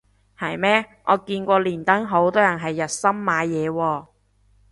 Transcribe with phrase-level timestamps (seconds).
[0.35, 4.07] 係咩我見連登好多人係日森買嘢喎